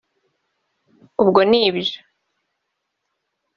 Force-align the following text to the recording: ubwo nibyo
ubwo 1.21 1.39
nibyo 1.49 1.99